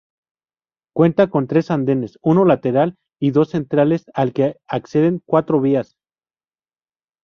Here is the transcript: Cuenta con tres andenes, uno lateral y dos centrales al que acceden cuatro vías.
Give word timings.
Cuenta 0.95 1.29
con 1.29 1.45
tres 1.45 1.69
andenes, 1.69 2.17
uno 2.23 2.43
lateral 2.43 2.97
y 3.21 3.29
dos 3.29 3.49
centrales 3.51 4.05
al 4.15 4.33
que 4.33 4.57
acceden 4.67 5.21
cuatro 5.23 5.61
vías. 5.61 5.95